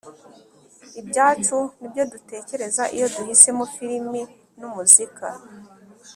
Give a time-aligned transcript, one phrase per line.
[0.99, 4.21] ibyacu n ibyo dutekereza Iyo duhisemo firimi
[4.59, 5.27] n umuzika